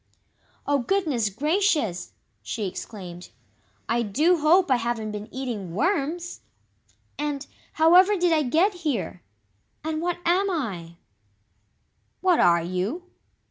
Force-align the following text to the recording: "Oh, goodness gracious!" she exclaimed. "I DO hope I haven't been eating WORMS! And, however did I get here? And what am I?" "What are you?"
"Oh, 0.65 0.79
goodness 0.79 1.29
gracious!" 1.29 2.13
she 2.41 2.65
exclaimed. 2.65 3.29
"I 3.87 4.01
DO 4.01 4.39
hope 4.39 4.71
I 4.71 4.77
haven't 4.77 5.11
been 5.11 5.29
eating 5.31 5.75
WORMS! 5.75 6.41
And, 7.19 7.45
however 7.73 8.17
did 8.17 8.33
I 8.33 8.41
get 8.41 8.73
here? 8.81 9.21
And 9.83 10.01
what 10.01 10.17
am 10.25 10.49
I?" 10.49 10.95
"What 12.19 12.39
are 12.39 12.63
you?" 12.63 13.11